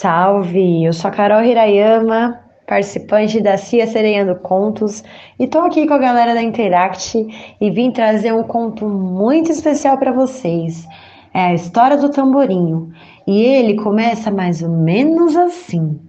[0.00, 0.84] Salve!
[0.84, 5.02] Eu sou a Carol Hirayama, participante da Cia Sereiando Contos,
[5.36, 9.98] e tô aqui com a galera da Interact e vim trazer um conto muito especial
[9.98, 10.86] para vocês.
[11.34, 12.94] É a história do tamborinho,
[13.26, 16.00] e ele começa mais ou menos assim.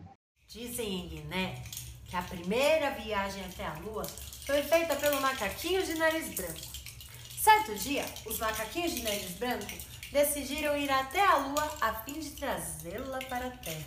[0.47, 1.55] Dizem em Guiné
[2.07, 4.03] que a primeira viagem até a Lua
[4.45, 6.59] foi feita pelo macaquinho de nariz branco.
[7.35, 9.65] Certo dia, os macaquinhos de nariz branco
[10.12, 13.86] decidiram ir até a Lua a fim de trazê-la para a Terra.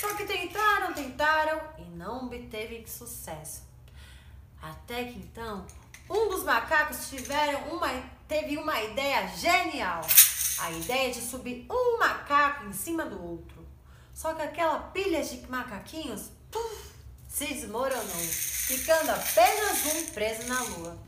[0.00, 3.62] Só que tentaram, tentaram e não obteve sucesso.
[4.60, 5.66] Até que então,
[6.08, 7.88] um dos macacos tiveram uma,
[8.26, 10.02] teve uma ideia genial.
[10.58, 13.66] A ideia de subir um macaco em cima do outro.
[14.14, 16.92] Só que aquela pilha de macaquinhos puf,
[17.26, 20.98] se desmoronou, ficando apenas um preso na lua.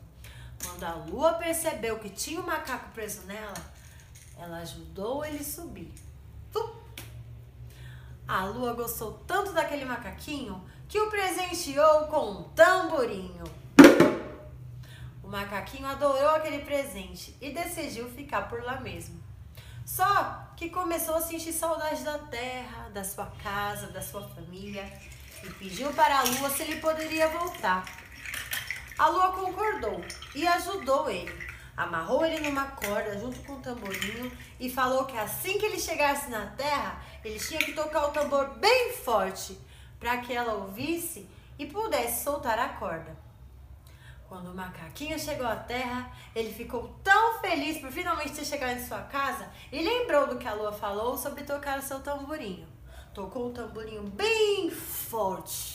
[0.62, 3.54] Quando a lua percebeu que tinha um macaco preso nela,
[4.36, 5.92] ela ajudou ele subir.
[8.28, 13.44] A lua gostou tanto daquele macaquinho que o presenteou com um tamborinho.
[15.22, 19.22] O macaquinho adorou aquele presente e decidiu ficar por lá mesmo.
[19.84, 24.84] Só que começou a sentir saudade da terra, da sua casa, da sua família
[25.44, 27.84] e pediu para a lua se ele poderia voltar.
[28.98, 34.70] A lua concordou e ajudou ele amarrou ele numa corda junto com o tamborinho e
[34.70, 38.92] falou que assim que ele chegasse na terra, ele tinha que tocar o tambor bem
[38.92, 39.58] forte
[40.00, 43.16] para que ela ouvisse e pudesse soltar a corda.
[44.28, 48.84] Quando o macaquinho chegou à terra, ele ficou tão feliz por finalmente ter chegado em
[48.84, 52.66] sua casa e lembrou do que a lua falou sobre tocar o seu tamborinho.
[53.14, 55.74] Tocou o tamborinho bem forte.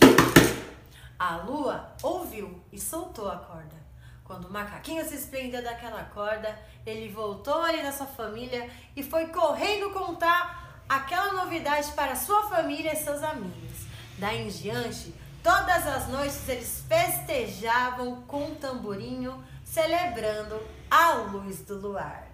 [1.17, 3.90] A lua ouviu e soltou a corda.
[4.31, 9.25] Quando o macaquinho se desprendeu daquela corda, ele voltou ali na sua família e foi
[9.25, 13.79] correndo contar aquela novidade para sua família e seus amigos.
[14.17, 21.77] Daí em diante, todas as noites eles festejavam com um tamborinho, celebrando a luz do
[21.77, 22.30] luar.